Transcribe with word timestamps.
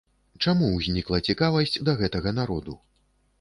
Чаму 0.45 0.69
ўзнікла 0.77 1.19
цікавасць 1.33 1.77
да 1.91 1.95
гэтага 2.01 2.35
народу? 2.41 2.73